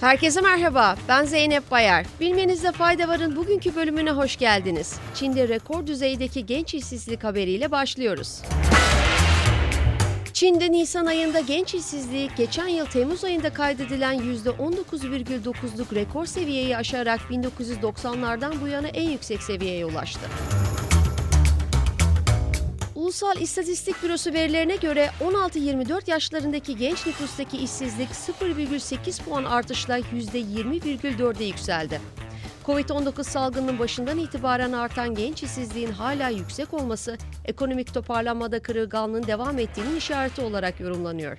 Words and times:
Herkese 0.00 0.40
merhaba, 0.40 0.96
ben 1.08 1.24
Zeynep 1.24 1.70
Bayar. 1.70 2.06
Bilmenizde 2.20 2.72
fayda 2.72 3.08
varın 3.08 3.36
bugünkü 3.36 3.74
bölümüne 3.76 4.10
hoş 4.10 4.36
geldiniz. 4.36 4.94
Çin'de 5.14 5.48
rekor 5.48 5.86
düzeydeki 5.86 6.46
genç 6.46 6.74
işsizlik 6.74 7.24
haberiyle 7.24 7.70
başlıyoruz. 7.70 8.42
Çin'de 10.32 10.72
Nisan 10.72 11.06
ayında 11.06 11.40
genç 11.40 11.74
işsizliği 11.74 12.30
geçen 12.36 12.68
yıl 12.68 12.86
Temmuz 12.86 13.24
ayında 13.24 13.52
kaydedilen 13.52 14.18
%19,9'luk 14.18 15.94
rekor 15.94 16.26
seviyeyi 16.26 16.76
aşarak 16.76 17.20
1990'lardan 17.30 18.60
bu 18.62 18.68
yana 18.68 18.88
en 18.88 19.10
yüksek 19.10 19.42
seviyeye 19.42 19.86
ulaştı. 19.86 20.26
Ulusal 23.10 23.40
İstatistik 23.40 24.02
Bürosu 24.02 24.32
verilerine 24.32 24.76
göre 24.76 25.10
16-24 25.20 26.10
yaşlarındaki 26.10 26.76
genç 26.76 27.06
nüfustaki 27.06 27.56
işsizlik 27.56 28.08
0,8 28.08 29.22
puan 29.22 29.44
artışla 29.44 29.98
%20,4'e 29.98 31.44
yükseldi. 31.44 32.00
Covid-19 32.66 33.24
salgının 33.24 33.78
başından 33.78 34.18
itibaren 34.18 34.72
artan 34.72 35.14
genç 35.14 35.42
işsizliğin 35.42 35.92
hala 35.92 36.28
yüksek 36.28 36.74
olması 36.74 37.18
ekonomik 37.44 37.94
toparlanmada 37.94 38.62
kırılganlığın 38.62 39.26
devam 39.26 39.58
ettiğinin 39.58 39.96
işareti 39.96 40.40
olarak 40.40 40.80
yorumlanıyor. 40.80 41.38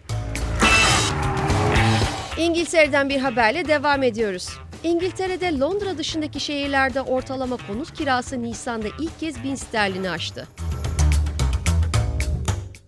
İngiltere'den 2.38 3.10
bir 3.10 3.20
haberle 3.20 3.68
devam 3.68 4.04
ediyoruz. 4.04 4.50
İngiltere'de 4.84 5.60
Londra 5.60 5.98
dışındaki 5.98 6.40
şehirlerde 6.40 7.02
ortalama 7.02 7.58
konut 7.68 7.94
kirası 7.94 8.42
Nisan'da 8.42 8.88
ilk 9.00 9.20
kez 9.20 9.44
1000 9.44 9.56
sterlini 9.56 10.10
aştı. 10.10 10.48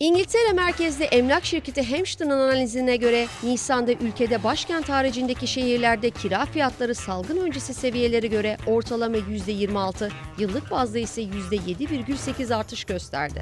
İngiltere 0.04 0.54
merkezli 0.54 1.04
emlak 1.04 1.46
şirketi 1.46 1.96
Hampton'ın 1.96 2.30
analizine 2.30 2.96
göre 2.96 3.28
Nisan'da 3.44 3.92
ülkede 3.92 4.44
başkent 4.44 4.90
haricindeki 4.90 5.48
şehirlerde 5.48 6.10
kira 6.10 6.46
fiyatları 6.46 6.96
salgın 6.96 7.38
öncesi 7.38 7.74
seviyelere 7.74 8.28
göre 8.28 8.58
ortalama 8.68 9.18
%26, 9.18 10.12
yıllık 10.38 10.72
bazda 10.72 11.00
ise 11.00 11.22
%7,8 11.22 12.56
artış 12.56 12.84
gösterdi. 12.84 13.42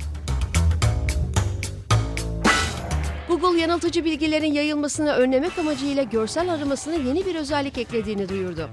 Google 3.27 3.61
yanıltıcı 3.61 4.05
bilgilerin 4.05 4.53
yayılmasını 4.53 5.13
önlemek 5.13 5.59
amacıyla 5.59 6.03
görsel 6.03 6.53
aramasına 6.53 6.93
yeni 6.93 7.25
bir 7.25 7.35
özellik 7.35 7.77
eklediğini 7.77 8.29
duyurdu. 8.29 8.69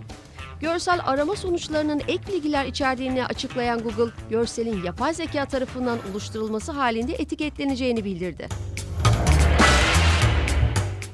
Görsel 0.60 1.00
arama 1.04 1.36
sonuçlarının 1.36 2.02
ek 2.08 2.20
bilgiler 2.32 2.64
içerdiğini 2.64 3.26
açıklayan 3.26 3.78
Google, 3.82 4.12
görselin 4.30 4.82
yapay 4.84 5.14
zeka 5.14 5.46
tarafından 5.46 5.98
oluşturulması 6.12 6.72
halinde 6.72 7.12
etiketleneceğini 7.12 8.04
bildirdi. 8.04 8.48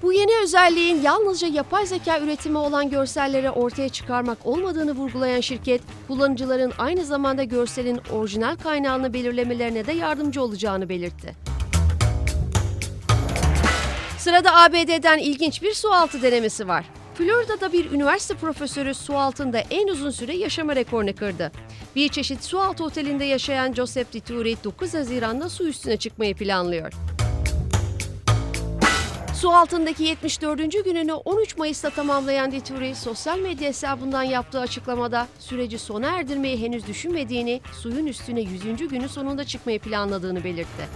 Bu 0.03 0.13
yeni 0.13 0.33
özelliğin 0.43 1.03
yalnızca 1.03 1.49
yapay 1.49 1.87
zeka 1.87 2.21
üretimi 2.21 2.59
olan 2.59 2.91
görselleri 2.91 3.51
ortaya 3.51 3.89
çıkarmak 3.89 4.39
olmadığını 4.45 4.93
vurgulayan 4.93 5.41
şirket, 5.41 5.83
kullanıcıların 6.09 6.73
aynı 6.79 7.05
zamanda 7.05 7.45
görselin 7.45 8.01
orijinal 8.13 8.57
kaynağını 8.57 9.13
belirlemelerine 9.13 9.87
de 9.87 9.93
yardımcı 9.93 10.43
olacağını 10.43 10.89
belirtti. 10.89 11.37
Sırada 14.19 14.55
ABD'den 14.55 15.19
ilginç 15.19 15.63
bir 15.63 15.75
sualtı 15.75 16.23
denemesi 16.23 16.69
var. 16.69 16.85
Florida'da 17.15 17.73
bir 17.73 17.91
üniversite 17.91 18.35
profesörü 18.35 18.95
su 18.95 19.19
altında 19.19 19.59
en 19.59 19.89
uzun 19.89 20.11
süre 20.11 20.37
yaşama 20.37 20.77
rekorunu 20.77 21.15
kırdı. 21.15 21.53
Bir 21.97 22.09
çeşit 22.09 22.45
su 22.45 22.61
altı 22.61 22.85
otelinde 22.85 23.25
yaşayan 23.25 23.73
Joseph 23.73 24.13
Dituri 24.13 24.57
9 24.65 24.95
Haziran'da 24.95 25.49
su 25.49 25.69
üstüne 25.69 25.97
çıkmayı 25.97 26.35
planlıyor. 26.35 26.93
Su 29.35 29.51
altındaki 29.51 30.05
74. 30.05 30.85
gününü 30.85 31.13
13 31.13 31.57
Mayıs'ta 31.57 31.91
tamamlayan 31.91 32.53
Dituri, 32.53 32.95
sosyal 32.95 33.39
medya 33.39 33.69
hesabından 33.69 34.23
yaptığı 34.23 34.61
açıklamada 34.61 35.29
süreci 35.39 35.79
sona 35.79 36.07
erdirmeyi 36.07 36.61
henüz 36.61 36.87
düşünmediğini, 36.87 37.61
suyun 37.73 38.07
üstüne 38.07 38.41
100. 38.41 38.89
günü 38.89 39.09
sonunda 39.09 39.45
çıkmayı 39.45 39.79
planladığını 39.79 40.45
belirtti. 40.45 40.89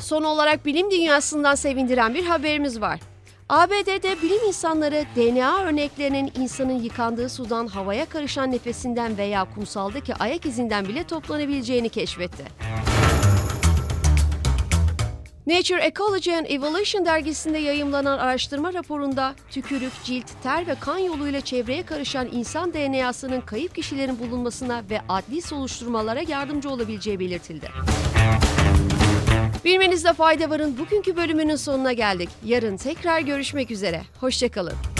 Son 0.00 0.22
olarak 0.22 0.66
bilim 0.66 0.90
dünyasından 0.90 1.54
sevindiren 1.54 2.14
bir 2.14 2.24
haberimiz 2.24 2.80
var. 2.80 3.00
ABD'de 3.52 4.22
bilim 4.22 4.46
insanları 4.46 5.04
DNA 5.16 5.62
örneklerinin 5.64 6.32
insanın 6.38 6.82
yıkandığı 6.82 7.28
sudan 7.28 7.66
havaya 7.66 8.06
karışan 8.06 8.52
nefesinden 8.52 9.18
veya 9.18 9.44
kumsaldaki 9.54 10.14
ayak 10.14 10.46
izinden 10.46 10.88
bile 10.88 11.04
toplanabileceğini 11.04 11.88
keşfetti. 11.88 12.44
Nature 15.46 15.84
Ecology 15.84 16.34
and 16.34 16.46
Evolution 16.48 17.04
dergisinde 17.04 17.58
yayımlanan 17.58 18.18
araştırma 18.18 18.74
raporunda 18.74 19.34
tükürük, 19.50 19.92
cilt, 20.04 20.26
ter 20.42 20.66
ve 20.66 20.74
kan 20.74 20.98
yoluyla 20.98 21.40
çevreye 21.40 21.82
karışan 21.82 22.28
insan 22.32 22.72
DNA'sının 22.72 23.40
kayıp 23.40 23.74
kişilerin 23.74 24.18
bulunmasına 24.18 24.82
ve 24.90 25.00
adli 25.08 25.42
soruşturmalara 25.42 26.20
yardımcı 26.28 26.70
olabileceği 26.70 27.20
belirtildi. 27.20 27.68
Bilmenizde 29.64 30.12
fayda 30.12 30.50
varın 30.50 30.78
bugünkü 30.78 31.16
bölümünün 31.16 31.56
sonuna 31.56 31.92
geldik. 31.92 32.28
Yarın 32.44 32.76
tekrar 32.76 33.20
görüşmek 33.20 33.70
üzere. 33.70 34.02
Hoşçakalın. 34.20 34.91